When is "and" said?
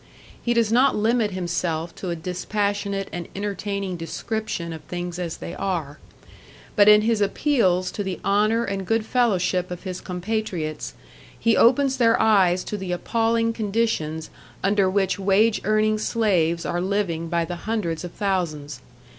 3.13-3.27, 8.63-8.87